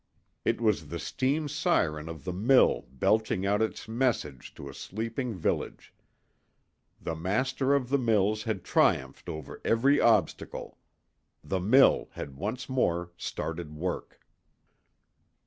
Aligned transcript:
It 0.43 0.59
was 0.59 0.87
the 0.87 0.97
steam 0.97 1.47
siren 1.47 2.09
of 2.09 2.23
the 2.23 2.33
mill 2.33 2.87
belching 2.91 3.45
out 3.45 3.61
its 3.61 3.87
message 3.87 4.51
to 4.55 4.67
a 4.67 4.73
sleeping 4.73 5.35
village. 5.35 5.93
The 6.99 7.13
master 7.15 7.75
of 7.75 7.89
the 7.89 7.99
mills 7.99 8.41
had 8.41 8.63
triumphed 8.63 9.29
over 9.29 9.61
every 9.63 10.01
obstacle. 10.01 10.79
The 11.43 11.59
mill 11.59 12.09
had 12.13 12.35
once 12.35 12.67
more 12.67 13.11
started 13.15 13.75
work. 13.75 14.19